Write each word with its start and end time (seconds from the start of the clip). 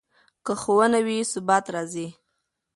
که 0.45 0.53
ښوونه 0.61 0.99
وي، 1.05 1.17
ثبات 1.31 1.65
راځي. 1.73 2.07